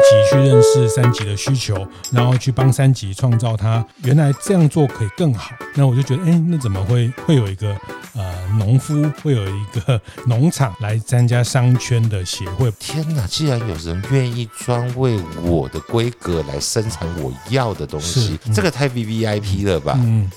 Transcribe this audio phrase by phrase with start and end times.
[0.00, 3.84] 一起去认识三级的需求，然后去帮三级创造它。
[4.02, 7.76] 原来这样做可以更好，那我就觉得，哎，那怎么会会有一个
[8.14, 12.70] 呃农夫，会有一个农场来参加商圈的协会？
[12.78, 13.26] 天哪！
[13.26, 19.98] 既然有人愿意专为我的规格来生产我要的东西，嗯、这个太 VVIP 了吧？
[19.98, 20.30] 嗯。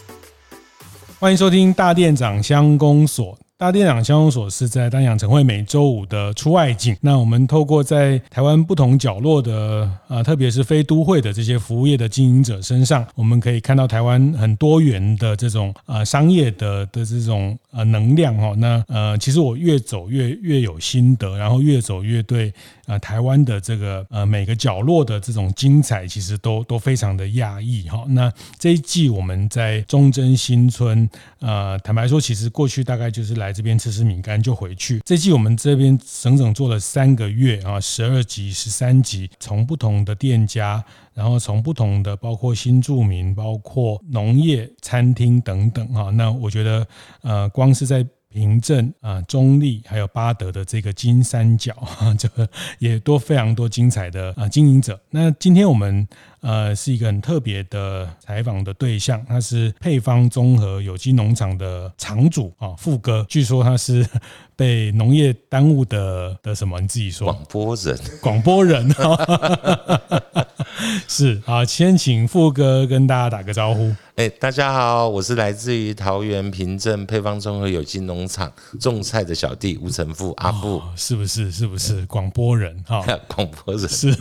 [1.22, 3.40] 欢迎收听大店长乡公所。
[3.64, 6.94] 大店长乡公所是在丹阳城会每周五的出外景。
[7.00, 18.54] 那我们透过在台湾不同角落的呃，特别是非都会的这些服务业的经营者身上，我们可以看到台湾很多元的这种呃商业的的这种呃能量哈。
[18.58, 22.54] 那呃，其实我越走越越有心得，然后越走越对
[22.86, 28.04] 啊台湾的这个呃每个角落的这种精彩，其实都都非常的讶异哈。
[28.10, 28.30] 那
[28.60, 33.54] 这一季我们在忠贞新村，呃，坦白说，其实过去大概就是来。
[33.54, 35.00] 这边吃吃米干就回去。
[35.06, 46.10] 这季我们这边整整做了三个月啊，十二集、十三集，从不同的店家，然后从不同的包括新住民、包括农业、餐厅等等啊。
[46.10, 46.88] 那我觉得，
[47.22, 51.74] 呃，光是在平镇啊、中立还有巴德的这个金三角，
[52.18, 55.00] 这个也都非常多精彩的啊经营者。
[55.12, 56.08] 那今天我们。
[56.44, 63.26] 呃，是一个很特别的采访的对象，他是配方综合有机农场的场主啊，富哥。
[63.30, 64.06] 据说他是
[64.54, 66.82] 被农业耽误的的什么？
[66.82, 67.32] 你自己说。
[67.32, 70.28] 广播人，广播人啊，
[71.08, 73.96] 是啊，先请富哥跟大家打个招呼。
[74.16, 81.52] 哎，大家好，我是来自于桃园平镇配方综合有机农场种菜的小弟吴成富阿富，是不是？
[81.52, 82.80] 是不是广播人？
[82.86, 84.16] 哈， 广播人是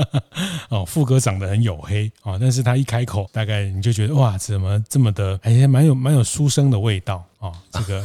[0.70, 1.62] 哦，富哥长得很。
[1.66, 8.04] 黝黑啊，但是他一开口，大概你就觉得哇，怎么这么的，哎呀，蛮有蛮有书生的味道哦，这个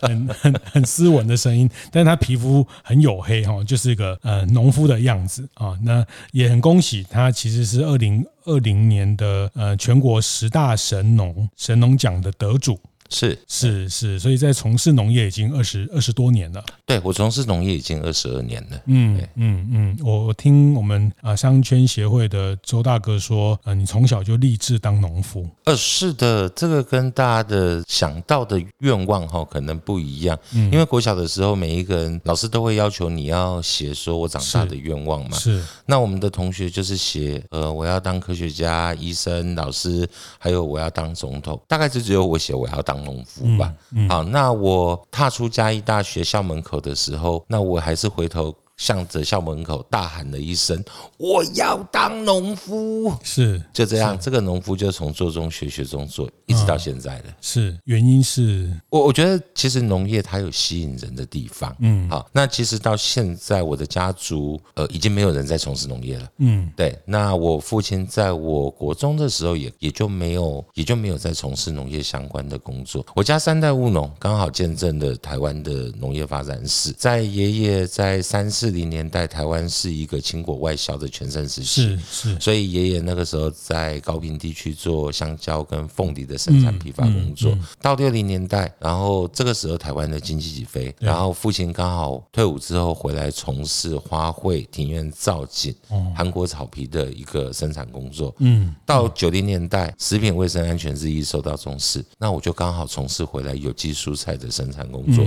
[0.00, 5.76] 很很很斯文的声音，但是他皮肤很黝黑哈，就是一个呃农夫的样子啊。
[5.82, 12.78] 那也很恭喜他，其实是二零二零年的呃全国十大神农神农奖的得主。
[13.08, 16.64] 是是是，所以在从事农业已经二十二十多年了。
[16.84, 18.80] 对，我从事农业已经二十二年了。
[18.86, 25.48] 嗯嗯嗯，我我听我们啊商圈协会的周大哥说，呃，你从小就立志当农夫。
[25.64, 30.36] 呃，是的，这个跟大家的想到的愿望哈可能不一样。
[30.52, 35.36] 嗯，因为国小的时候，每一个人老师都会要求你要写说我长大的愿望嘛。
[35.38, 35.62] 是。
[35.86, 41.60] 那我们的同学就是写呃我要当科学家、医生、老师，还有我要当总统。
[41.68, 42.95] 大概就只有我写我要当。
[43.04, 43.72] 农夫吧，
[44.08, 48.54] 好，那我踏出嘉义大学校门口的时候，那我还是回头。
[48.76, 50.82] 向着校门口大喊了一声
[51.16, 57.34] ：“我要当农夫！”是就这样，这个农夫就从做中学，学中做，一直到现在的。
[57.40, 61.74] 是原因是我我觉得其实农业它有吸引人的地方。
[61.80, 66.28] 嗯，好，那其实到现在我的家族呃已经没有人在从事农业了。
[66.38, 66.98] 嗯，对。
[67.06, 73.04] 那我父亲在我国中的时候也也就没有也就没有在从事农业相关的工作。
[73.14, 76.92] 我家三代务农，刚好见证了台湾的农业发展史。
[76.92, 78.65] 在爷爷在三四。
[78.66, 81.98] 四零年代，台湾是一个青果外销的全盛时期，是
[82.32, 87.56] 是，所以爷爷那个时候在高屏地区做香蕉跟凤梨的生产批发工作。
[87.80, 95.72] 到六零年代，然后这个时候台湾的经济起飞，然后父亲刚好退伍之后回来从事花卉、庭院造景、
[96.12, 98.34] 韩国草皮的一个生产工作。
[98.40, 105.24] 嗯，到九零年代，食品卫生安全日益受到重视，那我就刚好从事回来有机蔬菜的生产工作。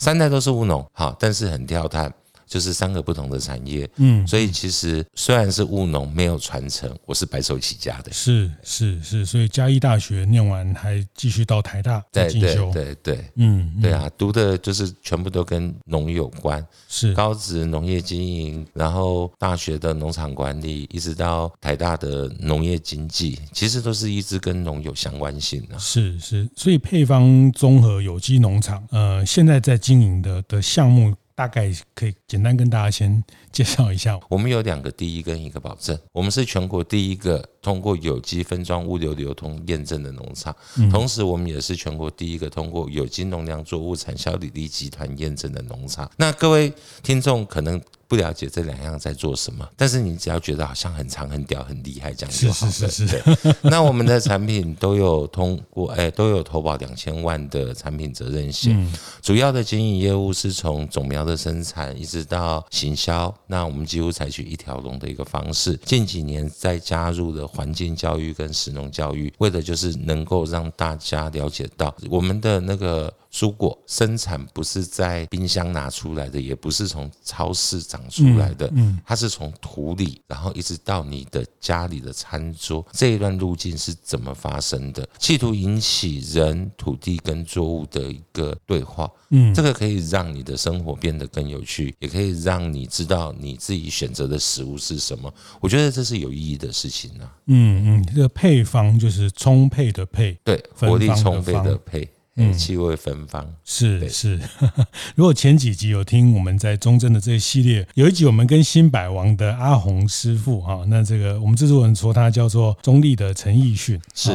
[0.00, 2.12] 三代都是务农，好，但是很挑炭。
[2.50, 17.14] 就是三个不同的产业，嗯，所以其实虽然是务农没有传承，我是白手起家的，是是是，所以嘉义大学念完还继续到台大进修，对对对，嗯，对啊，读的就是全部都跟农有关，是。
[17.14, 31.14] 高职农业经营，然后大学的农场管理，一直到台大的农业经济，其实都是一直跟农有相关性的，是是，所以配方综合有机农场，呃，现在在经营的的项目。
[31.40, 40.54] 大概可以简单跟大家先介绍一下， 我们有两个第一跟一个保证，我们是全国第一个通过有机分装物流流通验证的农场，
[40.90, 46.10] 同时我们也是全国第一个通过有机农粮作物产销履历集团验证的农场。
[46.18, 46.70] 那各位
[47.02, 52.72] 听众可能不了解这两样在做什么，但是你只要觉得好像很长、很屌、很厉害，这样就好了。
[52.72, 53.22] 是是是是。
[53.22, 58.74] 对，那我们的产品都有通过，哎，都有投保两千万的产品责任险。
[58.76, 58.92] 嗯、
[59.22, 65.78] 主要的经营业务是从种苗的生产一直到行销，那我们几乎采取一条龙的一个方式。
[65.84, 73.14] 近几年再加入了环境教育跟食农教育，为的就是能够让大家了解到我们的那个。
[73.32, 85.08] 蔬果生产不是在冰箱拿出来的，也不是从超市长出来的，嗯，它是从土里，然后一直到你的家里的餐桌，这一段路径是怎么发生的？
[85.18, 95.32] 企图引起人、土地跟作物的一个对话，嗯，这个可以让你的生活变得更有趣，也可以让你知道你自己选择的食物是什么。
[95.60, 97.30] 我觉得这是有意义的事情呢。
[97.46, 102.08] 嗯嗯，这个配方就是充沛的配，对，活力充沛的配。
[102.36, 104.40] 嗯，气味芬芳是是。
[105.16, 114.32] 如果前几集有听我们在中正的这一系列，有一集我们跟新百王的阿红师傅哈，那这个我们制作人说他叫做中立的陈奕迅，是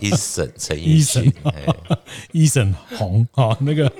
[0.00, 1.32] 医生陈奕迅，
[2.30, 3.92] 医生鸿哈那个。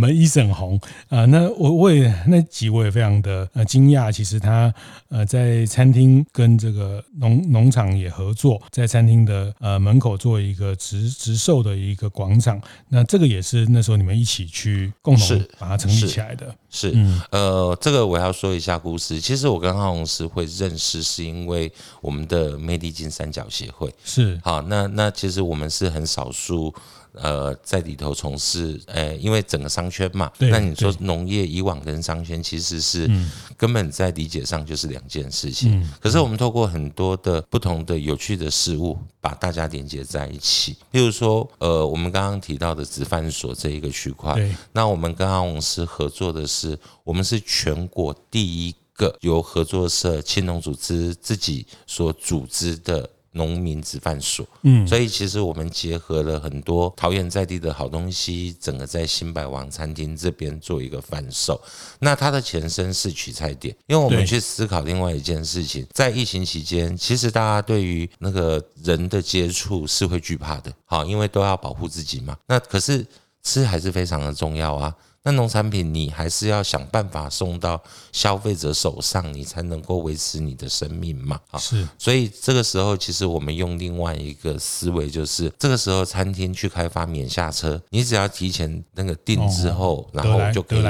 [0.00, 0.80] 我们医生鸿
[1.10, 4.72] 啊，那我我也那集我也非常的呃惊讶，其实他
[5.10, 12.58] 呃在餐厅跟这个农农场也合作，在餐厅的呃门口做一个直直售的一个广场，
[12.88, 16.46] 那这个也是那时候你们一起去共同把它成立起来的。
[16.70, 19.20] 是，嗯，呃，这个我要说一下故事。
[19.20, 21.70] 其实我跟阿鸿师会认识，是因为
[22.00, 23.92] 我们的魅力金三角协会。
[24.02, 26.72] 是，好，那那其实我们是很少数。
[27.12, 33.10] 呃，在里头从事，呃，因为整个商圈嘛，那你说农业以往跟商圈其实是
[33.56, 35.84] 根本在理解上就是两件事情。
[36.00, 40.76] 可是我们透过很多的不同的有趣的事物，把大家连接在一起。
[40.90, 44.40] 比如说，呃，我们刚刚提到的直贩所这一个区块，
[44.72, 53.10] 那我们跟阿红师合作的是，我们是全国第一个由合作社青农组织自己所组织的。
[53.32, 61.60] 农民直贩所，嗯，所以其实我们结合了很多桃园在地的好东西，整个在新百王餐厅这边做一个贩售。
[62.00, 72.36] 那它的前身是取菜点，因为我们去思考另外一件事情，在疫情期间，其实大家对于那个人的接触是会惧怕的，好，因为都要保护自己嘛。
[72.48, 73.06] 那可是
[73.42, 74.94] 吃还是非常的重要啊。
[75.22, 81.38] 那农产品你还是要想办法送到消费者手上，你才能够维持你的生命嘛。
[81.50, 81.86] 啊，是。
[81.98, 90.82] 所以这个时候，其实我们用另外一个思维，就是这个时候餐厅去开发免下车，你只要提前那个订之后，然后就可以，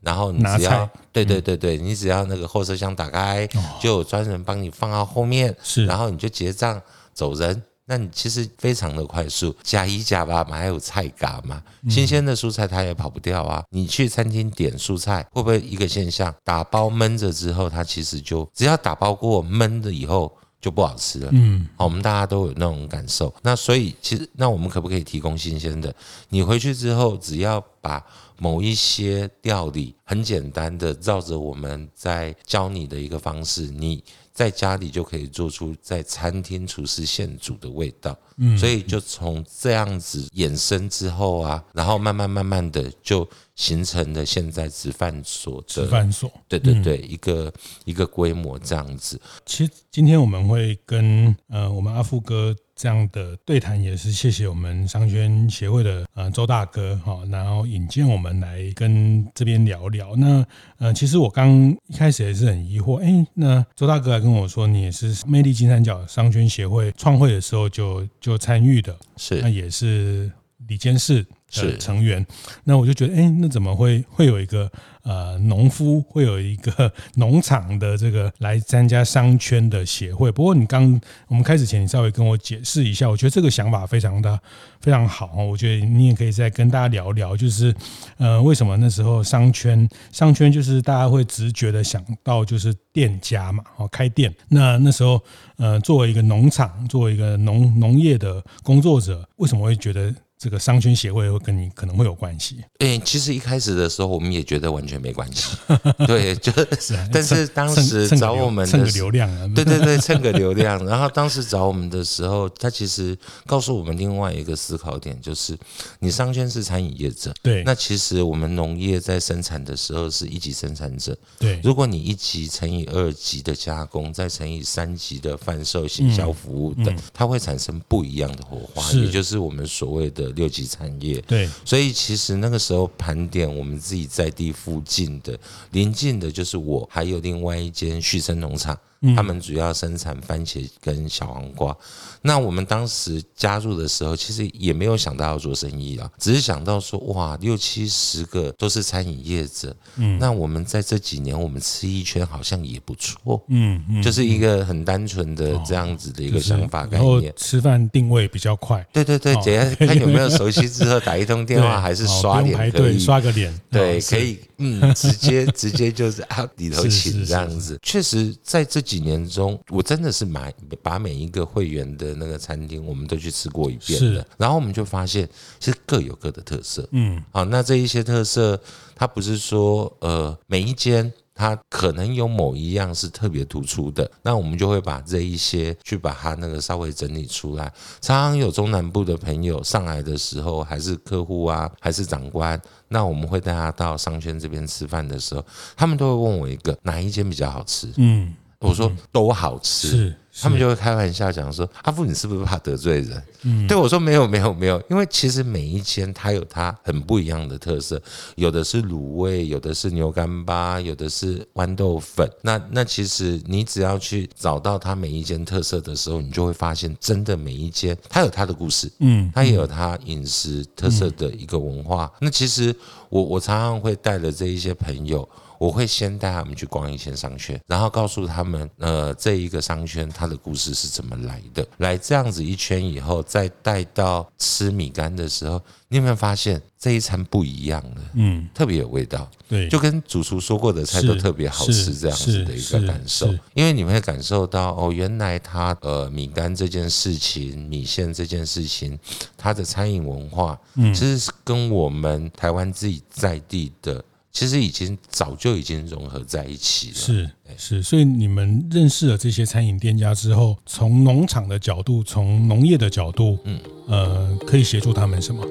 [0.00, 3.46] 然后你只要，对对对对，你只要那个后车厢打开，
[3.80, 6.80] 就有专人帮你放到后面，是，然后你就结账
[7.12, 7.62] 走人。
[7.86, 13.62] 那你其实非常的快速，加一加吧嘛，还有菜嘎嘛，新鲜的蔬菜它也跑不掉啊。
[13.68, 16.34] 你去餐厅点蔬菜，会不会一个现象？
[16.42, 21.28] 打包焖着之后，它其实就只要打包过焖了以后就不好吃了。
[21.32, 23.34] 嗯，好，我们大家都有那种感受。
[23.42, 25.94] 那所以其实，那我们可不可以提供新鲜的？
[26.30, 28.02] 你回去之后，只要把
[28.38, 34.02] 某一些料理很简单的照着我们在教你的一个方式，你。
[34.34, 47.52] 在家里就可以做出在餐厅厨师现煮的味道，嗯，所以就从这样子衍生之后啊，然后慢慢慢慢的就形成的现在直贩所的直贩所，对对对，一个
[47.84, 49.20] 一个规模这样子。
[49.46, 52.54] 其实今天我们会跟呃我们阿富哥。
[52.76, 60.16] 这样的对谈也是谢谢我们商圈协会的呃周大哥哈，然后引荐我们来跟这边聊聊。
[60.16, 60.44] 那
[60.78, 70.28] 呃，其实我刚一开始也是很疑惑，哎，那周大哥还跟我说，你也是魅力金三角商圈协会创会的时候就就参与的，是那也是
[70.66, 71.24] 李监事
[71.62, 72.24] 的成员。
[72.64, 74.70] 那我就觉得，哎，那怎么会会有一个？
[75.04, 80.32] 呃，农夫会有一个 农场的这个来参加商圈的协会。
[80.32, 84.40] 不过你刚我们开始前，你稍微跟我解释一下，我觉得这个想法非常的
[84.80, 85.44] 非常好。
[85.44, 87.74] 我觉得你也可以再跟大家聊聊，就是
[88.16, 94.34] 呃，为什么那时候商圈商圈就是大家会直觉的想到就是店家嘛，哦，开店。
[94.48, 95.22] 那那时候
[95.56, 100.14] 呃，作为一个农场，作为一个农农业的工作者，为什么会觉得？
[100.44, 102.58] 这个商圈协会会跟你可能会有关系。
[102.76, 105.56] 哎，其实一开始的时候，我们也觉得完全没关系。
[106.06, 110.84] 对，就是， 但是当时找我们的蹭个流量啊，对 对对，蹭个流量。
[110.84, 115.56] 然后当时找我们的时候，他其实告诉我们另外一个思考点，就是
[116.00, 121.58] 你商圈是餐饮业者，对，那其实我们农业在生产的时候是一级生产者，对。
[121.64, 130.33] 如果你一级乘以二级的加工，再乘以三级的贩售、行销服务等，它会产生不一样的火花，也就是我们所谓的。
[130.34, 131.20] 六级产业。
[131.26, 135.38] 对，所以其实那个时候盘点我们自己在地附近的
[135.70, 138.78] 邻近的，就是我还有另外一间旭升农场。
[139.16, 141.76] 他们主要生产番茄跟小黄瓜。
[142.22, 157.30] 那我们当时加入的时候，其实也没有想到要做生意啊，只是想到说，哇，六七十个都是餐饮业者，嗯，那我们在这几年我们吃一圈好像也不错，嗯，就是一个很单纯的这样子的一个想法概念。
[157.36, 162.98] 吃饭定位比较快，对对对，等下 看有没有熟悉之后打一通电话，还是刷脸可以。
[162.98, 167.78] 刷个脸，对，可以，嗯，直接直接就是啊里头请这样子。
[167.82, 176.88] 确实在这几年中，我真的是买把每一个会员的那个餐厅，我们都去吃过一遍了，然后我们就发现，其实各有各的特色。
[176.92, 178.60] 嗯，好，那这一些特色，
[178.94, 187.72] 它不是说呃每一间它可能有某一样是特别突出的，那我们就会把这一些去把它那个稍微整理出来。
[188.00, 195.44] 常常有中南部的朋友上来的时候，还是客户啊，还是长官，那我们会带他到商圈这边吃饭的时候，
[195.76, 197.92] 他们都会问我一个哪一间比较好吃？
[197.96, 198.32] 嗯。
[198.68, 208.00] 我说都好吃，是，他们就会开玩笑讲说：“阿富，你是不是怕得罪人？”嗯，对我说：“没有，没有，没有，因为其实每一间它有它很不一样的特色，
[208.36, 212.28] 有的是卤味，有的是牛干巴，有的是豌豆粉。
[212.42, 222.10] 那那其实你只要去找到它每一间特色的时候，你就会发现，真的每一间它有它的故事，嗯，它也有它饮食特色的一个文化。
[222.20, 222.74] 那其实
[223.10, 225.28] 我我常常会带着这一些朋友。
[225.58, 231.66] 我会先带他们去逛一圈商圈，然后告诉他们，呃，这一个商圈它的故事是怎么来的。
[231.78, 238.02] 来这样子一圈以后，再带到吃米干的时候，你有没有发现这一餐不一样了？
[238.14, 239.30] 嗯，特别有味道。
[239.48, 243.32] 对，就跟主厨说过的菜都特别好吃这样子的一个感受。
[243.54, 248.98] 因为你会感受到哦，原来他呃米干这件事情、米线这件事情，
[249.36, 254.02] 它的餐饮文化，嗯，其实是跟我们台湾自己在地的。
[254.34, 256.94] 其实已经早就已经融合在一起了。
[256.94, 265.46] 是是，所以你们认识了这些餐饮店家之后，从农场的角度，从农业的角度，嗯，呃，可以协助他们什么？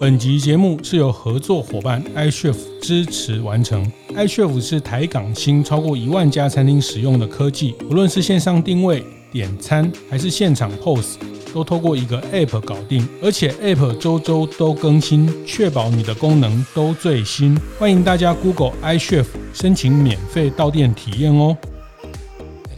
[0.00, 3.92] 本集节目是由合作伙伴 iChef 支持完成。
[4.14, 11.18] iChef 是台港新超过一万家餐厅使用的科技，无论是线上定位、点餐，还是现场 POS。
[11.52, 17.58] 都透过一个 App 搞定，而且 App 周周都更新，确保你的功能都最新。
[17.78, 21.56] 欢迎大家 Google iChef 申请免费到店体验哦。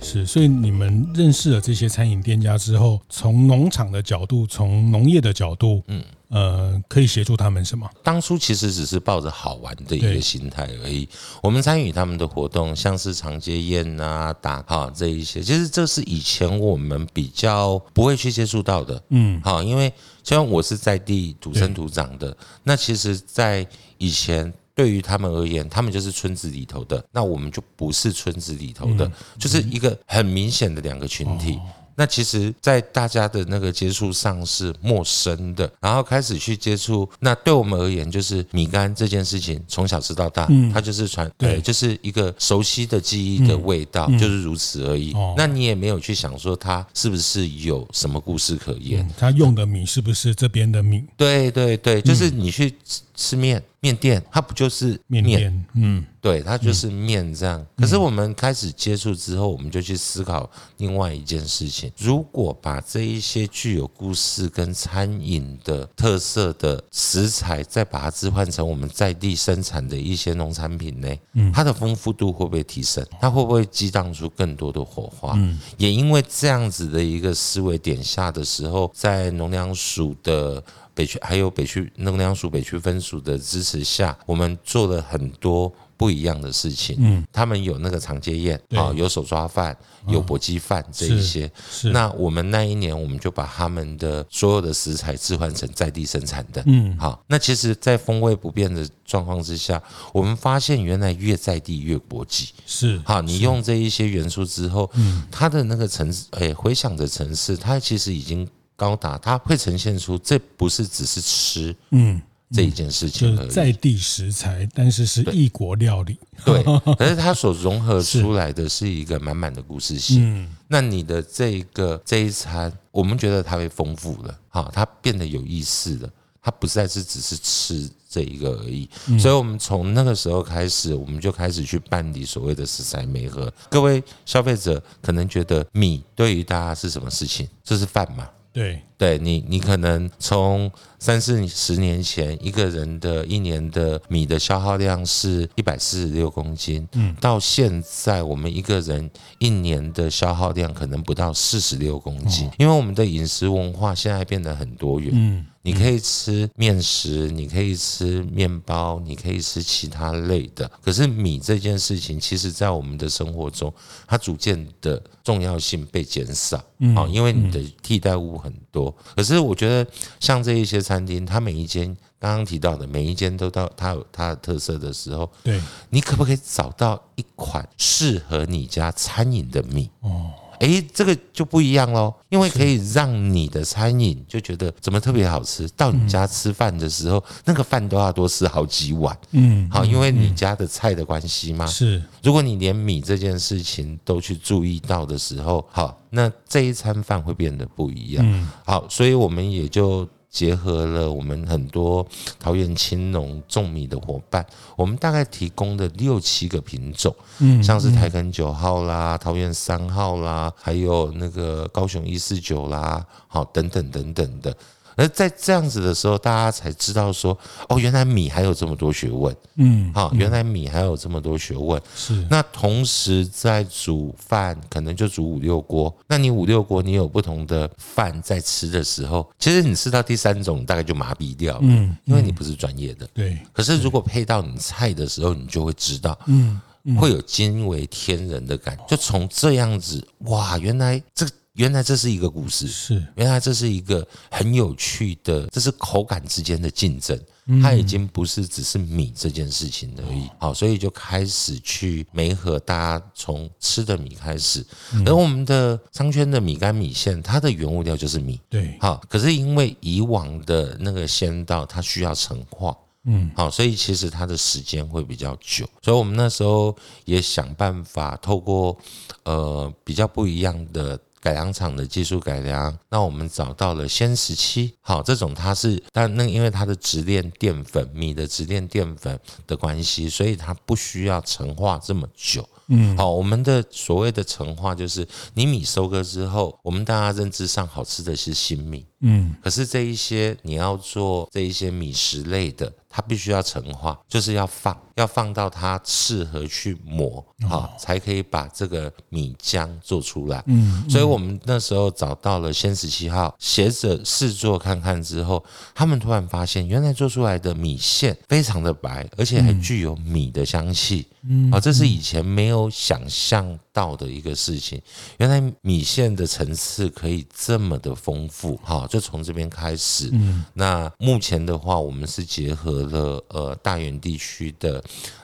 [0.00, 6.02] 是，所以你们认识了这些餐饮店家之后，从农场的角度，从农业的角度，嗯。
[6.34, 7.88] 呃，可以协助他们什么？
[8.02, 11.08] 当初其实只是抱着好玩的一个心态而已。
[11.40, 19.00] 我们参与他们的活动，像是长街宴啊、打卡这一些，其实这是以前我们比较不会去接触到的。
[19.10, 19.92] 嗯，好，因为
[20.24, 23.64] 虽然我是在地土生土长的，那其实，在
[23.98, 31.60] 以前对于他们而言，他们就是村子里头的，那我们就不是村子里头的，就是一个很明显的两个群体。
[31.96, 37.08] 那其实，在大家的那个接触上是陌生的，然后开始去接触。
[37.20, 45.14] 那对我们而言，就是米干这件事情，从小吃到大，它就是传，对，就是一个熟悉的记忆的味道，就是如此而已。
[45.36, 51.04] 那你也没有去想说它是不是有什么故事可言，它用的米是不是这边的米？
[51.16, 52.74] 对对对，就是你去。
[53.14, 55.64] 吃面面店，它不就是面店？
[55.74, 57.64] 嗯，对，它就是面这样。
[57.76, 71.08] 可是我们开始接触之后，我们就去思考另外一件事情：如果把这一些具有故事跟餐饮的特色的食材，再把它置换成我们在地生产的一些农产品呢？
[71.34, 73.06] 嗯，它的丰富度会不会提升？
[73.20, 75.34] 它会不会激荡出更多的火花？
[75.36, 80.64] 嗯，也因为这样子的一个思维点下的时候，在农粮署的。
[80.94, 86.96] 北区还有北区能量署北区分署的支持下，我们做了很多不一样的事情。
[87.00, 91.50] 嗯，他们有那个长街宴啊，有手抓饭，有搏击饭这一些。
[91.68, 96.62] 是，那我们那一年，我们就把他们的所有的食材置换成在地生产的。
[96.66, 99.82] 嗯，好，那其实，在风味不变的状况之下，
[100.12, 102.50] 我们发现原来越在地越国际。
[102.66, 108.48] 是，好，你用这一些元素之后，嗯，它的那个城市，哎，回想的城市，它其实已经。
[108.76, 112.20] 高达，它会呈现出这不是只是吃，嗯，
[112.52, 116.62] 这一件事情而已，在地食材，但是是异国料理，对，
[116.96, 120.44] 可是它所融合出来的是一个满满的故事性。
[120.44, 126.10] 嗯，那你的这个这一餐，我们觉得它会丰富了，哈，它变得有意思了，
[126.42, 128.88] 它不再是只是吃这一个而已。
[129.18, 133.52] 所以，我们从那个时候开始，我们就开始去办理所谓的食材媒合。
[133.68, 137.48] 各位消费者可能觉得米对于大家是什么事情？
[137.64, 138.28] 这是饭嘛？
[138.54, 138.80] 对。
[138.96, 155.44] 对你，你可能从三四十年前一个人的一年的米的消耗量是一百四十六公斤，嗯，到现在我们一个人一年的消耗量可能不到四十六公斤，因为我们的饮食文化现在变得很多元，嗯。
[155.64, 160.70] 你可以吃面食，你可以吃面包，你可以吃其他类的。
[160.82, 163.72] 可是米这件事情，其实在我们的生活中，
[164.06, 166.58] 它逐渐的重要性被减少。
[166.94, 168.94] 啊，因为你的替代物很多。
[169.16, 169.90] 可是我觉得，
[170.20, 171.86] 像这一些餐厅，它每一间
[172.18, 179.90] 刚刚提到的每一间都到它有它的特色的时候，对，你可不可以找到一款适合你家餐饮的米？
[180.00, 180.30] 哦。
[180.60, 185.68] 哎，这个就不一样喽，因为可以让你的餐饮就觉得怎么特别好吃。
[185.76, 189.16] 到你家吃饭的时候，那个饭都要多吃好几碗。
[189.32, 191.66] 嗯，好，因为你家的菜的关系嘛？
[191.66, 192.02] 是。
[192.22, 198.24] 如果你连米这件事情都去注意到的时候，好，那这一餐饭会变得不一样。
[198.26, 200.08] 嗯，好，所以我们也就。
[200.34, 202.04] 结合了我们很多
[202.40, 204.44] 桃园青农种米的伙伴，
[204.76, 214.54] 我们大概提供的六七个品种，嗯，像是台垦九号啦、桃园三号啦，还有那个高雄一四九啦，好，等等等等的。
[214.96, 217.36] 而在这样子的时候，大家才知道说，
[217.68, 221.80] 哦，原来米还有这么多学问，嗯，好，原来米还有这么多学问。
[221.96, 233.38] 是，那同时在煮饭，可能就煮五六锅，那你五六锅，你有不同的饭在吃的时候，其实你吃到第三种，大概就麻痹掉了，嗯，因为你不是专业的，对。
[233.52, 236.60] 可是如果配到你菜的时候，你就会知道，嗯，
[236.96, 238.84] 会有惊为天人的感觉。
[238.88, 241.32] 就从这样子，哇，原来这个。
[241.54, 243.00] 原来这是一个故事，是。
[243.14, 247.16] 原来这是一个很有趣的，这是口感之间的竞争，
[247.62, 250.28] 它已经不是只是米这件事情而已。
[250.36, 254.66] 好，所以就开始去媒合大家从吃的米开始，
[255.06, 268.76] 而我们的商圈的米干米线，它的原物料就是米，对，好，可是因为以往的那个鲜稻，它需要陈化，嗯，好，所以其实它的时间会比较久，所以我们那时候也想办法透过
[269.22, 270.98] 呃比较不一样的。
[271.24, 282.46] 改良厂的技术改良，那我们找到了鲜十七，好，这种它是，但那因为它的直链淀粉，米的直链淀粉的关系，所以它不需要陈化这么久。
[282.68, 288.84] 嗯，好，我们的所谓的陈化就是你米收割之后，我们大家认知上好吃的是新米。
[289.00, 300.40] 嗯，可是这一些你要做这一些米食类的，它必须要陈化，就是要放，要放到它适合去磨，好，才可以把这个米浆做出来。
[300.46, 311.08] 嗯，所以我们那时候找到了先十七号，学着试做看看之后，他们突然发现，原来做出来的米线非常的白，而且还具有米的香气。
[311.26, 314.80] 嗯，啊，这是以前没有想象到的一个事情。
[315.16, 318.86] 原来米线的层次可以这么的丰富，好。
[318.86, 324.82] 就从这边开始，嗯，那目前的话，我们是结合了呃大园地区的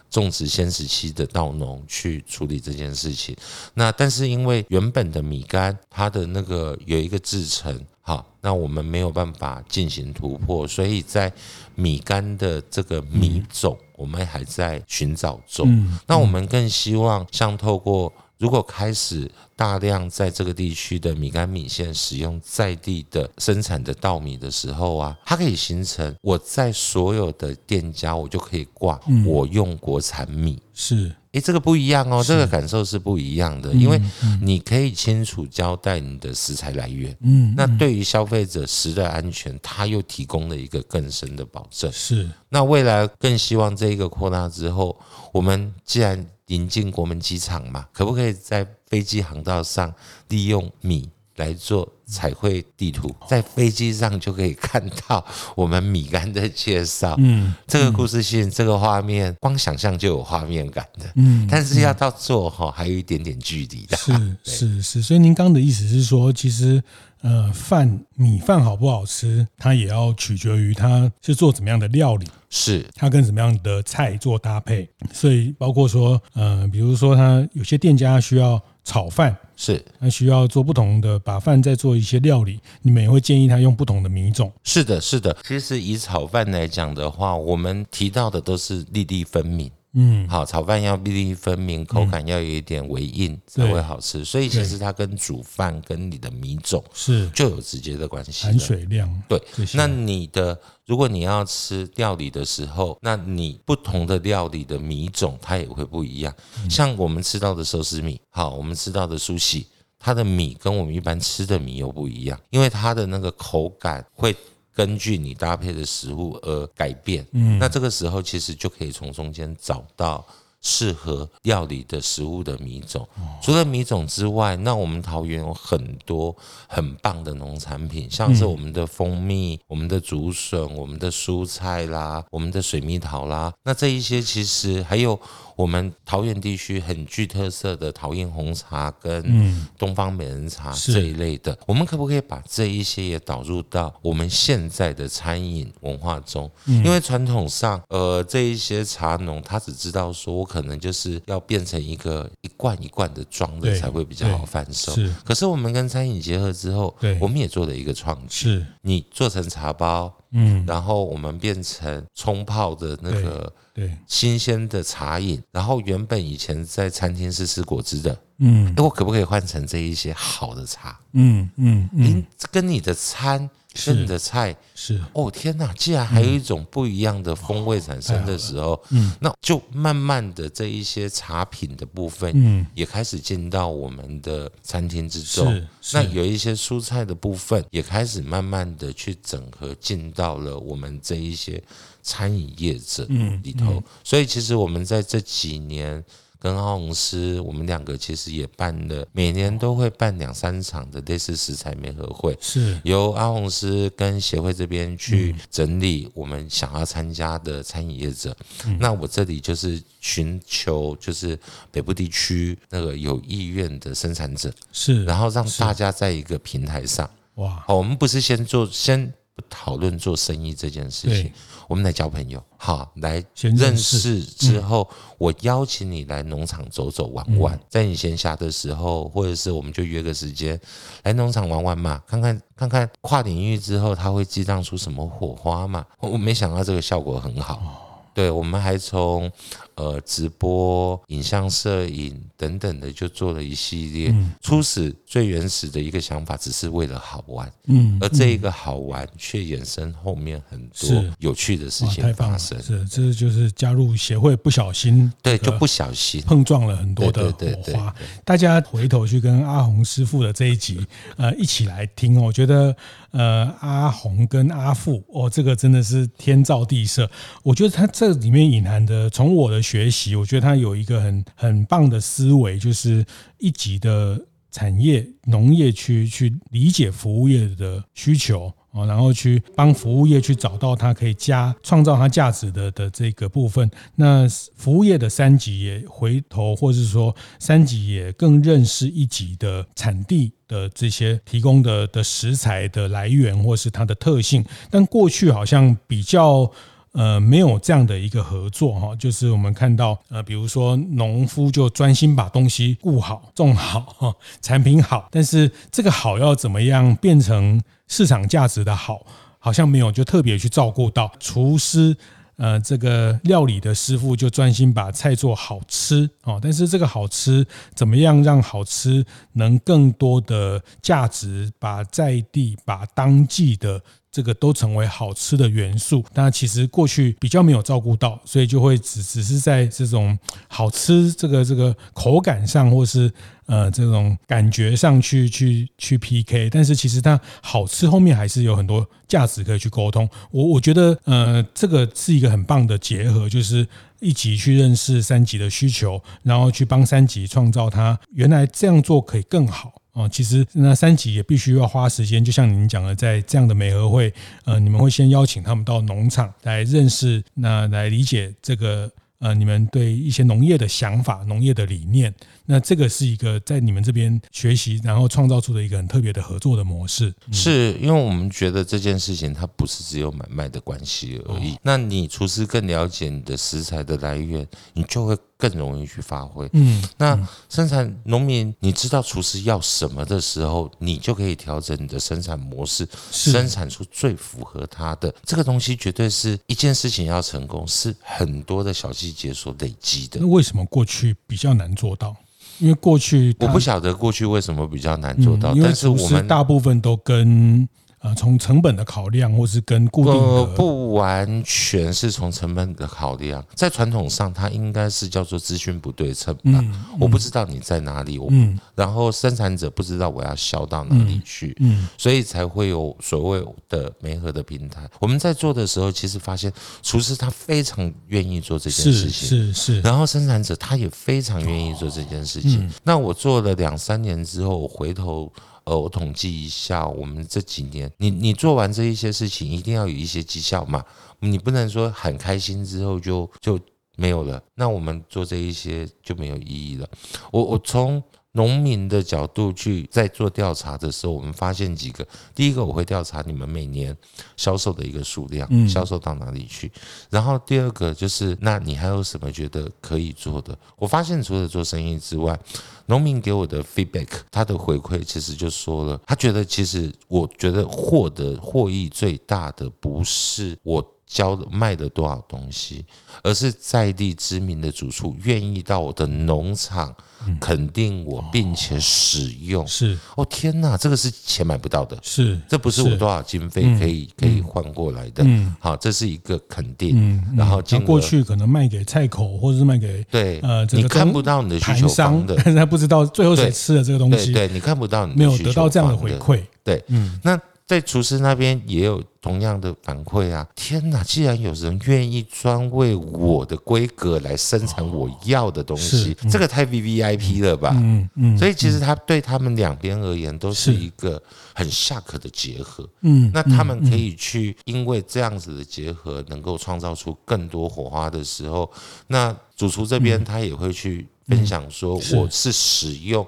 [0.09, 3.37] 种植鲜食期的稻农去处理这件事情。
[3.75, 11.33] 那但是因为原本的米干它的那个有一个制成，好，那我们没有办法进行突破，所以在
[11.75, 15.99] 米干的这个米种，我们还在寻找中。
[16.07, 18.13] 那我们更希望像透过。
[18.41, 30.59] 如果开始大量在这个地区的米干米线使用在地的生产的稻米的时候啊，它可以形成我在所有的店家我就可以挂我用国产米。
[30.73, 34.01] 是，诶，这个不一样哦，这个感受是不一样的，因为
[34.41, 37.15] 你可以清楚交代你的食材来源。
[37.21, 41.93] 嗯，那对于消费者食的安全，它又提供了一个更深的保证。
[41.93, 44.99] 是，那未来更希望这一个扩大之后，
[45.35, 49.93] 我们既然引进国门机场嘛，可不可以在飞机航道上
[50.29, 57.15] 利用米来做彩绘地图，在飞机上就可以看到我们米干的介绍。
[57.19, 61.07] 嗯，这个故事性，这个画面，光想象就有画面感的。
[61.15, 63.97] 嗯，但是要到做哈，还有一点点距离的。
[63.97, 66.83] 是 是是，所以您刚刚的意思是说，其实。
[67.23, 74.89] 呃，饭米饭好不好吃，它也要取决于它是做怎么样的料理，是它跟什么样的菜做搭配。
[75.13, 84.53] 所以包括说，呃，比如说它有些店家需要炒饭，是那需要做不同的，把饭再做一些料理，你们也会建议他用不同的米种。
[84.65, 85.37] 是的，是的。
[85.47, 89.71] 其实以炒饭来讲的话，我们提到的都是粒粒分明。
[89.93, 94.25] 嗯，好，炒饭要粒粒分明，口感要有一点微硬才会好吃。
[94.25, 99.23] 所以其实它跟煮饭跟你的米种是就有直接的关系，含水量。
[99.29, 99.41] 对，
[99.75, 106.33] 那你的如果你要吃料理的时候，那你不同的料理的米种它也会不一样。
[106.69, 109.67] 像我们吃到的寿司米，好，我们吃到的苏喜。
[110.03, 114.35] 它的米跟我们一般吃的米又不一样，因为它的那个口感会
[114.75, 117.27] 根据你搭配的食物而改变。
[117.33, 120.25] 嗯，那这个时候其实就可以从中间找到。
[120.63, 123.09] 适合料理的食物的米种，
[123.41, 126.37] 除了米种之外，那我们桃园有很多
[126.69, 135.19] 很棒的农产品，像是我们的蜂蜜、我们的竹笋、我们的蔬菜啦、我们的水蜜桃啦，那这一些其实还有。
[135.61, 146.51] 我们桃园地区很具特色的桃园红茶跟东方美人茶这一类的，我们可不可以把这一些也导入到我们现在的餐饮文化中？
[146.65, 154.95] 因为传统上，呃，这一些茶农他只知道说我可能就是要变成一个一罐一罐的装的才会比较好贩售。
[154.95, 158.49] 是，可是我们跟餐饮结合之后，对，我们也做了一个创举。
[158.49, 160.11] 是，你做成茶包。
[160.33, 170.99] 嗯，然后我们变成冲泡的那个对新鲜的茶饮，然后原本以前在餐厅是吃果汁的，嗯，我可不可以换成这一些好的茶？
[171.13, 173.49] 嗯嗯您，跟你的餐。
[173.73, 175.73] 是你的菜是哦，天哪！
[175.75, 185.65] 既然还有一种不一样的风味产生的时候，嗯，那就慢慢的这一些茶品的部分，嗯，也开始进到我们的餐厅之中。
[185.93, 191.63] 那有一些蔬菜的部分，也开始慢慢的去整合进到了我们这一些
[192.03, 193.07] 餐饮业者
[193.43, 193.83] 里头。
[194.05, 196.05] 所以其实我们在这几年。
[196.43, 202.81] 跟阿红师，我们两个其实也办了，每年都会办两三场的类似食材媒合会，是。
[202.83, 208.35] 由阿红师跟协会这边去整理我们想要参加的餐饮业者。
[208.65, 211.39] 嗯、那我这里就是寻求，就是
[211.71, 221.33] 北部地区那个有意愿的生产者，是，然后让大家在一个平台上，哇，好，我们不是先做，先不讨论做生意这件事情。
[221.69, 230.61] 我们来交朋友，好，来认识之后，我邀请你来农场走走玩玩，在你闲暇的时候，或者是我们就约个时间
[231.05, 235.87] 来农场玩玩嘛，看看看看跨领域之后它会激荡出什么火花嘛。
[236.01, 239.31] 我没想到这个效果很好，对，我们还从。
[239.81, 244.15] 呃，直播、影像、摄影等等的，就做了一系列。
[244.43, 247.51] 初始最原始的一个想法，只是为了好玩。
[247.65, 252.63] 嗯，而这一个好玩，却衍生后面很多有趣的事情发生。
[252.63, 257.95] 是，这就是加入协会不小心，对，就不小心碰撞了很多的火花。
[258.23, 262.25] 大家回头去跟阿红师傅的这一集，呃，一起来听哦。
[262.27, 262.77] 我觉得，
[263.13, 267.11] 呃，阿红跟阿富，哦，这个真的是天造地设。
[267.43, 269.63] 我觉得他这里面隐含的，从我的。
[269.71, 273.07] 学习，我觉得他有一个很很棒的思维，就是
[273.39, 283.71] 一级的产业农业区去理解服务业的需求啊，然后去帮服务业去找到它可以加创造它价值的的这个部分。
[283.95, 294.45] 那服务业的三级也回头，或是说三级也更认识一级的产地的这些提供的的食材的来源，或是它的特性。
[294.69, 296.51] 但过去好像比较。
[296.93, 309.07] 呃，没有这样的一个合作哈，就是我们看到呃，比如说农夫就专心把东西顾好、种好哈，产品好，但是这个好要怎么样变成市场价值的好，
[309.39, 311.97] 好像没有就特别去照顾到厨师。
[312.37, 323.79] 呃，这个料理的师傅就专心把菜做好吃哦，但是这个好吃怎么样让好吃能更多的价值，把在地、把当季的
[324.11, 330.19] 这个都成为好吃的元素，但其实过去比较没有照顾到，所以就会只只是在这种
[330.49, 333.13] 好吃这个这个口感上，或是。
[333.47, 340.09] 呃，这种感觉上去去去 PK，但是其实它好吃，后面还是有很多价值可以去沟通。
[340.31, 343.67] 我我觉得，呃，这个是一个很棒的结合，就是
[343.99, 350.09] 一级去认识三级的需求，然后去帮三级创造它原来这样做可以更好哦。
[350.09, 354.13] 其实那三级也必须要花时间，就像您讲的，在这样的美和会，
[354.45, 358.91] 呃，你们会先邀请他们到农场来认识，那来理解这个。
[359.23, 362.11] 呃，你们对一些农业的想法、农业的理念，
[362.47, 367.15] 那这个是一个在你们这边学习，然后创造出的一个很特别的合作的模式。
[367.33, 371.57] 是因为我们觉得这件事情它不是只有买卖的关系而已。
[371.63, 375.17] 那你厨师更了解你的食材的来源，你就会。
[375.41, 376.47] 更容易去发挥。
[376.53, 385.75] 嗯，那生产农民，你知道厨师要什么的时候，你就可以调整你的生产模式，生产出最符合他的这个东西。
[385.75, 390.21] 绝对是一件事情要成功，是很多的小细节所累积的。
[390.21, 392.15] 那为什么过去比较难做到？
[392.61, 397.69] 因为过去我不晓得过去为什么比较难做到，但是我们大部分都跟。
[398.01, 406.41] 呃从成本的考量，或是跟固定的、呃、不完全是从成本的考量，在传统上它应该是叫做资讯不对称吧？
[406.45, 414.89] 嗯嗯、我不知道你在哪里，我、嗯、然后生产者不知道我要销到哪里去，嗯，嗯所以才会有所谓的媒合的平台。
[414.99, 416.51] 我们在做的时候，其实发现
[416.83, 422.71] 厨师他非常愿意做这件事情，是是，是然后生产者他也非常愿意做这件事情。
[422.83, 425.31] 那我做了两三年之后，我回头。
[425.65, 430.85] 呃，我统计一下，我们这几年，你你做完这一些事情，一定要有一些绩效嘛。
[431.21, 433.59] 你不能说很开心之后就就
[433.97, 436.89] 没有了，那我们做这一些就没有意义了。
[437.31, 438.03] 我我从。
[438.33, 442.07] 农民的角度去在做调查的时候，我们发现几个。
[442.35, 443.97] 第一个，我会调查你们每年
[444.37, 446.71] 销售的一个数量，销售到哪里去。
[447.11, 450.57] 然后第二个就是，那你还有什么觉得可以做的？
[450.77, 452.39] 我发现除了做生意之外，
[452.87, 460.95] 农民给我的 feedback，他的回馈其实就说了，他觉得其实我觉得获得获益最大的不是我。
[461.11, 462.85] 教的卖的多少东西，
[463.25, 466.95] 而是在地知名的主厨愿意到我的农场
[467.41, 469.67] 肯定我，并且使用。
[469.67, 471.99] 是哦，天哪，这个是钱买不到的。
[472.01, 475.25] 是，这不是我多少经费可以可以换过来的。
[475.27, 477.21] 嗯，好，这是一个肯定。
[477.37, 484.33] 然后，过去可能卖给菜口，或者是卖给对呃，你看不到你的需求商的，但是他不知道最后谁吃了这个东西。
[484.33, 486.41] 对，你看不到你，没有得到这样的回馈。
[486.63, 487.37] 对，嗯，那。
[487.71, 490.45] 在厨师那边也有同样的反馈啊！
[490.57, 497.71] 天哪，既然有人愿意专为我的规格来生产我要的东西，这个太 VVIP 了吧？
[497.77, 498.37] 嗯嗯。
[498.37, 501.23] 所以其实他对他们两边而言都是一个
[501.55, 502.85] 很 shock 的结合。
[503.03, 508.69] 嗯，那他们可以去因为这样子的结合，能够创造出更多火花的时候，
[509.07, 513.25] 那主厨这边他也会去分享说，我是使用。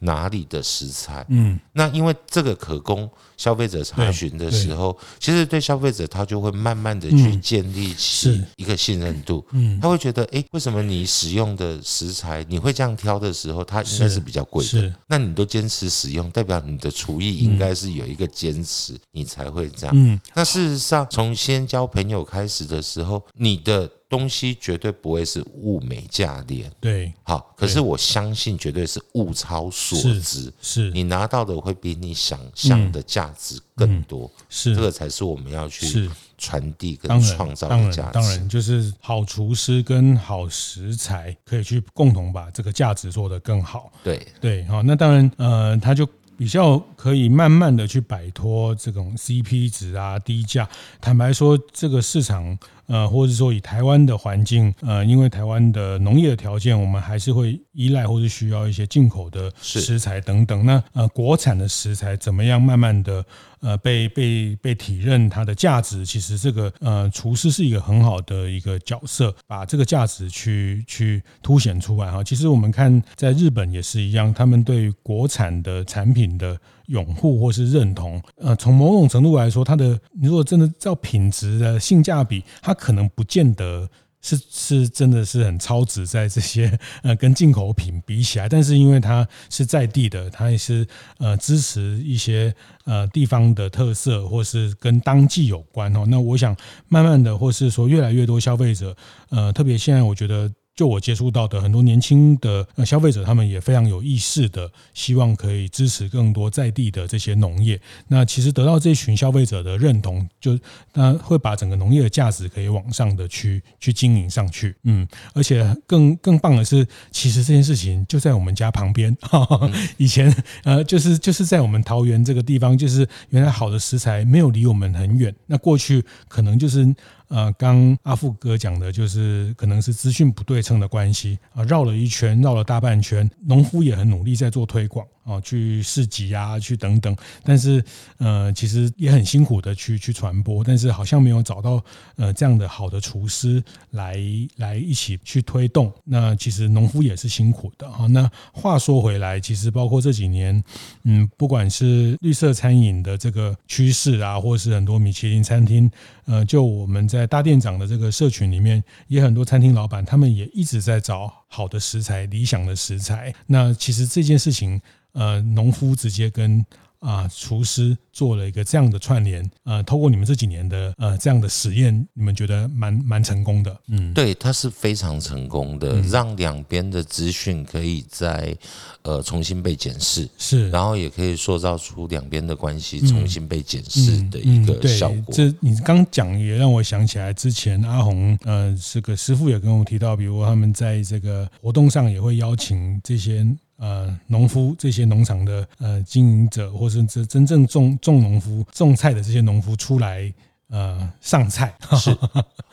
[0.00, 1.24] 哪里的食材？
[1.28, 9.44] 嗯，那因为这个可供消费者查询的时候，其实对消费者他就会慢慢的去建立起一个信任度。
[9.52, 14.94] 嗯，他会觉得，哎，为什么你使用的食材你会这样挑的时候，它应该是比较贵的。
[15.06, 19.94] 那你都坚持使用，代表你的厨艺应该是有一个坚持，你才会这样。
[19.96, 23.90] 嗯，那事实上，从先交朋友开始的时候，你的。
[24.08, 34.74] 东西绝对不会是物美价廉，对，好，可是我相信绝对是物超所值，是你拿到的会比你想象的价值更多，是。
[34.76, 38.12] 这个才是我们要去传递跟创造的价值。
[38.12, 44.24] 当然，就是好厨师跟好食材可以去共同把这个价值做得更好，对。
[44.40, 46.08] 对，好，那当然，呃，他就。
[46.36, 50.68] 比较可以慢慢的去摆脱这种 CP 值啊低价。
[51.00, 60.64] 坦白说，这个市场呃，或者说以台湾的环境呃，因为台湾的农业的条件，我们还是会依赖或是需要一些进口的食材等等。
[60.64, 63.24] 那呃，国产的食材怎么样慢慢的
[63.66, 66.06] 呃被被被体认它的价值？
[66.06, 72.22] 其实这个呃，厨师是一个很好的一个角色，把这个价值去去凸显出来哈。
[72.22, 76.26] 其实我们看在日本也是一样，他们对国产的产品。
[76.36, 83.88] 的拥护或是认同，呃，从某种程度来说，它的如果真的照品质的性价比，它可能不见得
[84.26, 90.84] 是是真的是很超值，在这些呃跟进口品比起来，但是因为它是在地的，它也是
[91.18, 92.52] 呃支持一些
[92.84, 96.04] 呃地方的特色，或是跟当季有关哦。
[96.08, 96.56] 那我想
[96.88, 98.96] 慢慢的，或是说越来越多消费者，
[99.30, 100.50] 呃，特别现在我觉得。
[100.76, 107.80] 就我接触到的很多年轻的消费者，他们也非常有意识的，希望可以支持更多在地的这些农业。
[108.08, 110.58] 那其实得到这群消费者的认同，就
[110.92, 114.76] 那会把整个农业的价值可以往上的去去经营上去。
[114.82, 119.16] 嗯，而且更更棒的是，其实这件事情就在我们家旁边。
[119.96, 120.30] 以前
[120.64, 125.34] 呃，就是就是在我们桃园这个地方，就是原来好的食材没有离我们很远。
[125.46, 126.94] 那过去可能就是。
[127.28, 135.06] 呃，刚阿富哥讲的就是可能是资讯不对称的关系啊，绕了一圈，绕了大半圈，农夫也很努力在做推广。
[135.26, 137.84] 哦，去市集啊，去等等，但是
[138.18, 141.82] 呃，其实也很辛苦的去去传播，但是好像没有找到
[142.14, 144.16] 呃这样的好的厨师来
[144.56, 145.92] 来一起去推动。
[146.04, 148.06] 那其实农夫也是辛苦的啊。
[148.06, 150.62] 那话说回来，其实包括这几年，
[151.02, 155.90] 嗯，不管是绿色餐饮的这个趋势啊，或是很多米其林餐厅，
[156.26, 163.34] 呃，就我们在大店长的这个社群里面，也很多餐厅老板他们也一直在找好的食材、理想的食材。
[163.46, 164.80] 那其实这件事情。
[165.18, 166.62] 呃，农夫直接跟
[167.00, 178.56] 啊，厨师做了一个这样的串联，呃，透过你们这几年的呃这样的实验，你们觉得蛮蛮成功的，嗯，对，它是非常成功的，嗯、让两边的资讯可以在
[179.02, 185.16] 呃重新被检视，是，然后也可以塑造出两边的关系重新被检视的一个效果。
[185.16, 193.46] 嗯嗯嗯、这你刚讲也让我想起来，之前阿红呃这个师傅也跟我提到，比如他们在这个活动上也会邀请这些。
[193.76, 200.32] 呃，农夫这些农场的呃经营者，或是真真正种种农夫种菜的这些农夫出来
[200.68, 202.16] 呃上菜， 是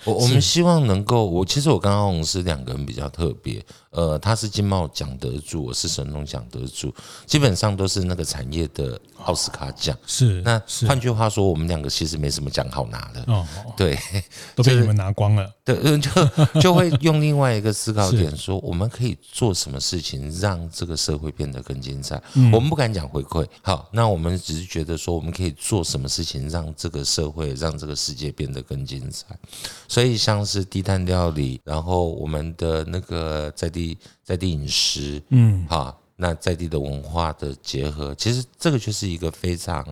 [0.06, 3.64] 我我们希望能够，我其实我跟阿红是两个人比较特别。
[3.94, 6.94] 呃，他是金茂奖得主，我是神农奖得主，
[7.28, 9.96] 基本上都是那个产业的奥斯卡奖。
[10.08, 13.24] 是，那换句话说，我们两个其实没什么奖好拿的。
[13.32, 13.46] 哦，
[13.78, 13.96] 对，
[14.56, 15.48] 都被你们拿光了。
[15.64, 16.10] 对，就
[16.60, 22.20] 就会用另外一个思考点说，我们可以做什么事情让这个社会变得更精彩？
[22.52, 29.38] 我们不敢讲回馈，好，那我们只是觉得说，我们可以做什么事情让这个社会、让这个世界变得更精彩？
[29.88, 33.83] 所以像是低碳料理，然后我们的那个在地。
[34.24, 39.86] 在地饮食，嗯，好，那在地的文化的结合，其实这个就是一个非常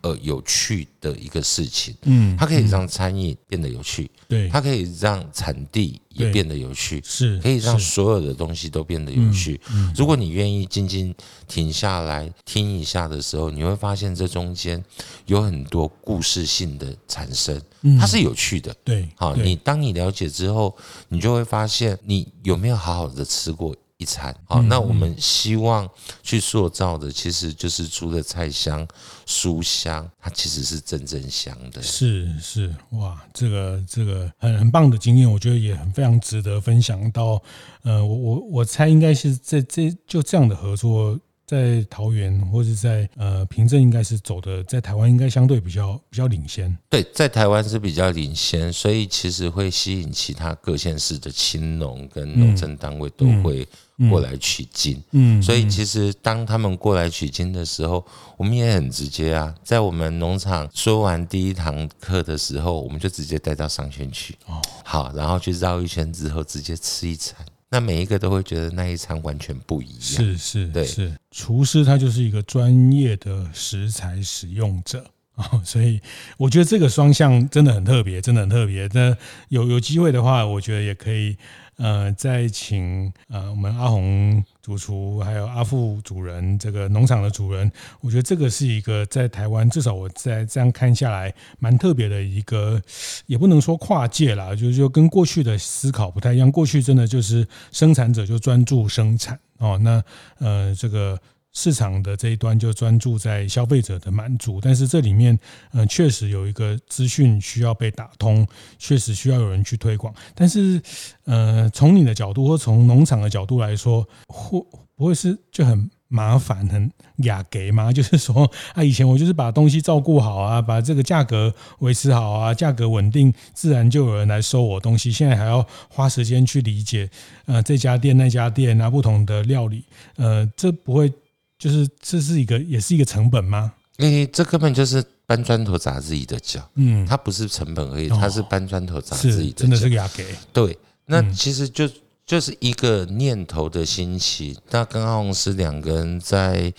[0.00, 9.60] 呃有趣的一个事情，嗯，它可以让餐饮变得有趣，对，它可以让产地也变得有趣，是，可以让所有的东西都变得有趣。
[9.94, 11.14] 如果你愿意静静
[11.46, 14.82] 停下来听一下的时候，你会发现这中间
[15.26, 17.60] 有很多故事性的产生，
[18.00, 20.74] 它是有趣的，对，好，你当你了解之后，
[21.10, 23.76] 你就会发现你有没有好好的吃过。
[23.98, 25.88] 一餐好，那我们希望
[26.22, 28.86] 去塑造的，其实就是除了菜香、
[29.24, 31.82] 书香，它其实是真正香的。
[31.82, 37.42] 是是，哇，这个这个很很棒的经验，我觉得也很非常值得分享到。
[37.82, 41.18] 呃，我我我猜应该是这这就这样的合作。
[41.46, 46.76] 在桃园或者在呃平镇，应该是走的，在台湾应该相对比较比较领先。
[46.90, 53.66] 对，在台湾是比较领先，所以其实会吸引其他各县市的青农跟农政单位都会
[54.10, 55.00] 过来取经。
[55.12, 58.04] 嗯，所以其实当他们过来取经的时候，
[58.36, 64.36] 我们也很直接啊，在我们农场说完第一堂课的时候，我们就直接带到商圈去。
[64.46, 67.36] 哦，好，然后去绕一圈之后，直接吃一餐。
[67.76, 70.00] 那每一个都会觉得那一餐完全不一样。
[70.00, 76.00] 是是，对，是厨师他就是一个专业的食材使用者啊， 所以
[76.38, 78.88] 我觉得这个双向真的很特别，真的很特别。
[78.94, 79.14] 那
[79.50, 81.36] 有有机会的话，我觉得也可以。
[81.78, 92.82] 呃，再请呃我们阿鸿主厨，还有阿副主人，这个农场的主人，我觉得这个是一个在台湾，至少我在这样看下来，蛮特别的一个，
[93.26, 96.50] 也不能说跨界啦，就就跟过去的思考不太一样。
[96.50, 100.02] 过去真的就是生产者就专注生产哦，那
[100.40, 101.16] 呃这个。
[101.58, 105.36] 市场的这一端就专注在消费者的满足，但是这里面，
[105.72, 108.46] 嗯，确实有一个资讯需要被打通，
[108.78, 110.14] 确实需要有人去推广。
[110.34, 110.78] 但是，
[111.24, 114.62] 呃，从你的角度或从农场的角度来说，会
[114.94, 116.92] 不会是就很麻烦、很
[117.24, 117.90] 雅给吗？
[117.90, 125.10] 就是说，啊，以前我就是把东西照顾好啊，把这个价格维持好啊，价格稳定，自然就有人来收我东西。
[125.10, 127.08] 现在还要花时间去理解，
[127.46, 129.82] 呃，这家店那家店啊，不同的料理，
[130.16, 131.10] 呃，这不会。
[131.58, 133.72] 就是这是一个，也是一个成本吗？
[133.98, 136.60] 诶、欸，这根本就是搬砖头砸自己的脚。
[136.74, 139.60] 嗯，它不是成本而已，它是搬砖头砸自己的脚。
[139.60, 140.26] 真的是给他给。
[140.52, 141.88] 对，那其实就
[142.26, 144.58] 就是一个念头的兴起。
[144.68, 146.70] 那跟阿红师两个人在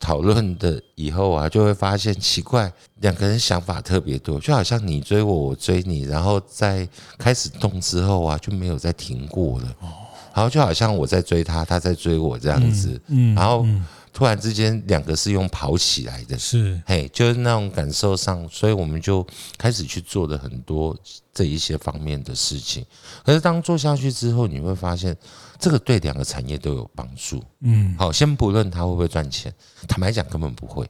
[0.00, 9.66] 讨论的以后啊，就会发现奇怪，两个人想法特别多，就好像你追我，我追你，然后在开始动之后啊，就没有再停过了。
[9.80, 9.88] 哦，
[10.34, 12.98] 然后就好像我在追他，他在追我这样子。
[13.08, 13.66] 嗯，然后。
[14.18, 19.24] 突然之间，两个是用跑起来的，是嘿，就是那种感受上，所以我们就
[19.56, 20.96] 开始去做了很多
[21.32, 22.84] 这一些方面的事情。
[23.24, 25.16] 可是当做下去之后，你会发现
[25.56, 27.40] 这个对两个产业都有帮助。
[27.60, 29.54] 嗯，好，先不论它会不会赚钱，
[29.86, 30.84] 坦白讲根本不会。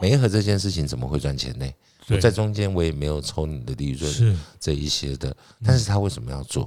[0.00, 1.70] 媒合这件事情怎么会赚钱呢？
[2.08, 5.36] 我在中间我也没有抽你的利润，是这一些的。
[5.62, 6.66] 但是他为什么要做？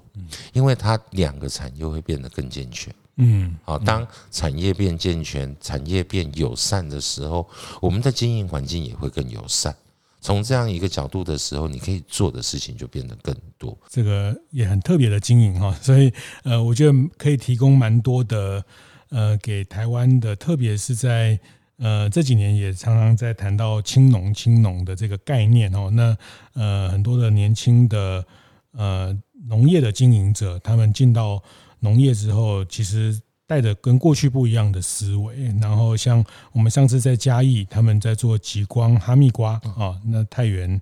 [0.53, 2.93] 因为他两个产业会变得更健全。
[3.17, 7.47] 嗯，好，当产业变健全、产业变友善的时候，
[7.79, 9.75] 我们的经营环境也会更友善。
[10.19, 13.77] 从这样一个角度的时候，你可以做的事情就变得更多。
[13.89, 16.11] 这个也很特别的经营哈，所以
[16.43, 18.63] 呃，我觉得可以提供蛮多的
[19.09, 21.37] 呃，给台湾的，特别是在
[21.77, 25.91] 呃这几年也常常在谈到青农、青农的这个概念哦。
[25.91, 26.17] 那
[26.53, 28.25] 呃，很多的年轻的
[28.71, 31.43] 呃农业的经营者，他们进到
[31.83, 35.35] 农业之后，其实带着跟过去不一样的思维。
[35.61, 40.81] 然后像我们上次在嘉义，他们在做极光哈密瓜啊，那太原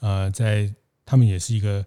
[0.00, 0.72] 呃，在
[1.04, 1.84] 他们也是一个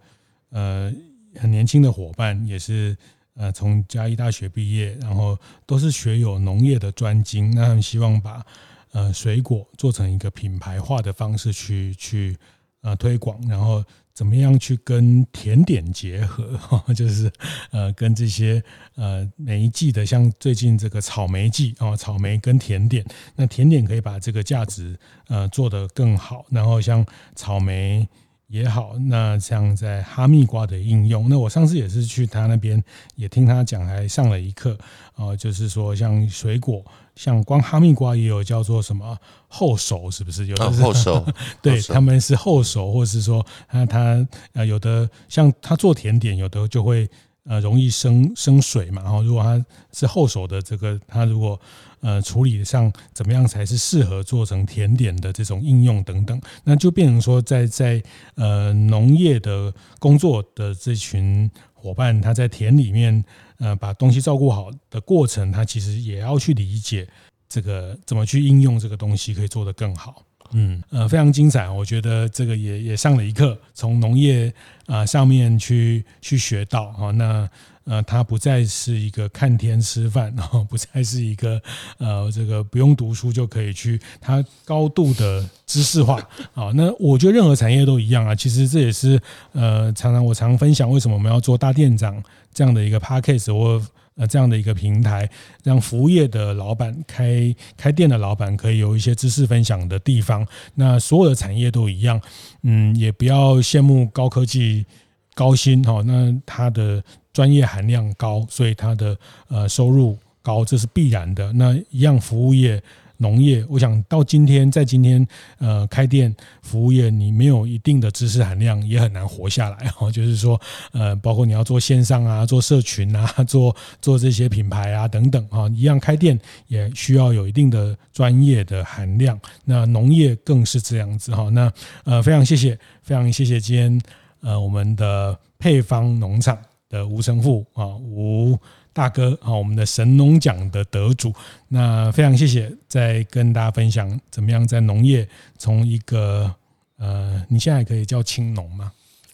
[0.51, 0.93] 呃
[1.35, 2.95] 很年轻的伙伴，也是
[3.33, 8.45] 呃从嘉义大学毕业，然后都是学有农业的专精，那他们希望把
[8.91, 12.37] 呃水果做成一个品牌化的方式去去
[12.81, 13.83] 呃推广，然后。
[14.21, 16.53] 怎么样去跟甜点结合？
[16.93, 17.31] 就是
[17.71, 18.63] 呃，跟这些
[18.93, 23.03] 呃每一季的，像最近这个草莓季啊，草莓跟甜点，
[23.35, 24.95] 那甜点可以把这个价值
[25.27, 26.45] 呃做得更好。
[26.51, 27.03] 然后像
[27.35, 28.07] 草莓
[28.45, 32.79] 也好，那像在哈密瓜的应用，那我上次也是去他那边
[33.15, 34.77] 也听他讲，还上了一课
[35.15, 36.85] 啊，就是说像水果。
[37.15, 40.45] 像光哈密瓜也有叫做什么后熟，是不是？
[40.45, 41.25] 有的是后熟，
[41.61, 47.09] 对，他们是后熟，或者是说他他呃有的像他做甜点，有的就会
[47.43, 49.01] 呃容易生生水嘛。
[49.03, 51.59] 然后如果他是后熟的这个，他如果
[51.99, 58.01] 呃处理上怎么样才是适合做成甜点的这种应用等等，那就变成说在在
[58.35, 61.49] 呃农业的工作的这群
[61.81, 63.23] 伙伴，他在田里面。
[63.63, 67.07] 呃，把东西照顾好的过程，他其实也要去理解
[67.47, 70.25] 这个怎么去应用这个东西，可以做得更好。
[70.53, 74.51] 嗯，呃，非常精彩，我觉得这个也也上了一课，从农业
[74.87, 77.11] 啊、上面去去学到哈。
[77.11, 77.47] 那
[77.83, 81.61] 呃，它不再是一个看天吃饭， 然后不再是一个
[81.97, 86.17] 呃这个不用读书就可以去，它高度的知识化
[86.53, 86.71] 啊。
[86.75, 88.35] 那我觉得任何产业都一样啊。
[88.35, 89.19] 其实这也是
[89.53, 92.23] 呃，常常我常分享为什么我们要做大店长
[92.53, 93.81] 这样的一个 podcast 或
[94.15, 95.27] 呃这样的一个平台，
[95.63, 100.45] 让服务业的老板开开店的老板可以有一些知识分享的地方。
[100.75, 102.21] 那所有的产业都一样，
[102.61, 104.85] 嗯，也不要羡慕高科技
[105.33, 107.03] 高薪哈，那它的。
[107.33, 109.17] 专业含量高，所以它的
[109.47, 111.51] 呃收入高，这是必然的。
[111.53, 112.81] 那一样服务业、
[113.17, 115.25] 农业，我想到今天，在今天
[115.59, 120.09] 呃开店服务业，你没有一定的知识含量，也很难活下来哈。
[120.11, 120.59] 就是说
[120.91, 129.39] 呃，包括你要做线上啊、做社群啊、 做做这些品牌啊等等啊，一样开店也需要有一定的专业的含量。
[129.63, 131.47] 那农业更是这样子哈。
[131.49, 131.71] 那
[132.03, 134.01] 呃，非常谢谢，非常谢谢今天
[134.41, 136.57] 呃我们的配方农场。
[136.91, 138.59] 的吴成富啊，吴
[138.93, 141.33] 大哥啊，我们的神农奖的得主，
[141.69, 145.27] 那非常谢谢，再跟大家分享怎么样在农业
[145.57, 146.53] 从一个
[146.97, 148.91] 呃，你现在可以叫青农吗？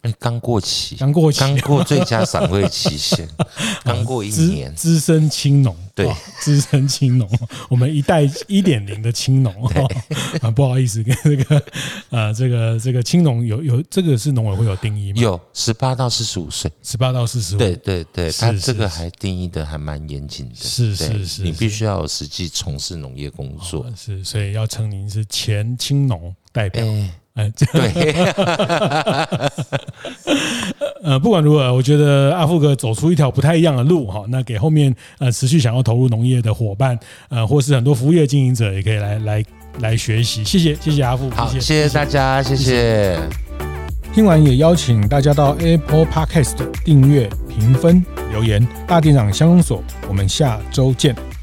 [0.07, 3.27] 哎，刚过期，刚过期，刚过最佳赏味期限，
[3.83, 7.29] 刚过一年，资深青农，对，资深青农，
[7.69, 9.53] 我们一代一点零的青农。
[10.41, 11.63] 啊，不好意思，跟这个
[12.09, 15.21] 啊，这个这个青农有有这个是农委会有定义吗？
[15.21, 26.85] 有十八到四十五岁，十八到四十五，对对对，他这个还定义的还蛮严谨的，是是是，你必须要有实际从事农业工作，是，所以要称您是前青农代表。
[27.37, 28.33] 哎，对，
[31.03, 34.25] 呃，不管如何，我觉得阿富哥走出一条不太一样的路哈。
[34.29, 36.97] 那给后面呃持续想要投入农业的伙伴，
[37.29, 39.43] 呃，或是很多服务业经营者，也可以来来
[39.79, 40.43] 来学习。
[40.43, 42.63] 谢谢，谢谢阿富，好，谢谢，大家，谢谢。
[42.63, 43.19] 谢谢
[44.13, 48.67] 听完也邀请大家到 Apple Podcast 订阅、评分、留言。
[48.87, 51.36] 大店长相公所，我们下周见。